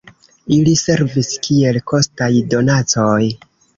Ili 0.55 0.71
servis 0.83 1.29
kiel 1.47 1.79
kostaj 1.93 2.31
donacoj. 2.55 3.27